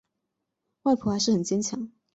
[0.81, 1.91] 外婆还是很坚强